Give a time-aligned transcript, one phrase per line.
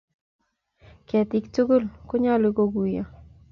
[1.09, 3.03] Ketiik tugul konyolu koguiyo.